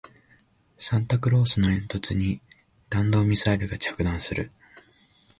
[0.79, 2.41] サンタクロースの煙突に
[2.89, 4.51] 弾道ミサイルが着弾する